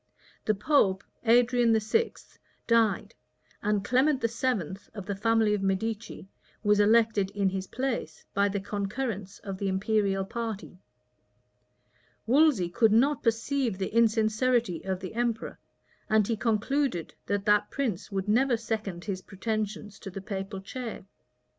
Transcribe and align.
The 0.45 0.55
pope, 0.55 1.03
Adrian 1.27 1.77
VI., 1.79 2.13
died; 2.65 3.13
and 3.61 3.85
Clement 3.85 4.19
VII., 4.19 4.77
of 4.95 5.05
the 5.05 5.15
family 5.15 5.53
of 5.53 5.61
Medicis, 5.61 6.25
was 6.63 6.79
elected 6.79 7.29
in 7.35 7.49
his 7.49 7.67
place, 7.67 8.25
by 8.33 8.49
the 8.49 8.59
concurrence 8.59 9.37
of 9.43 9.59
the 9.59 9.67
imperial 9.67 10.25
party. 10.25 10.79
Wolsey 12.25 12.67
could 12.67 12.91
not 12.91 13.21
perceive 13.21 13.77
the 13.77 13.93
insincerity 13.93 14.81
of 14.85 14.99
the 15.01 15.13
emperor, 15.13 15.59
and 16.09 16.27
he 16.27 16.35
concluded 16.35 17.13
that 17.27 17.45
that 17.45 17.69
prince 17.69 18.11
would 18.11 18.27
never 18.27 18.57
second 18.57 19.05
his 19.05 19.21
pretensions 19.21 19.99
to 19.99 20.09
the 20.09 20.19
papal 20.19 20.61
chair. 20.61 21.05